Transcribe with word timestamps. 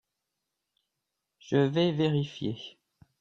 Je 1.37 1.57
vais 1.57 1.91
vérifier. 1.91 2.57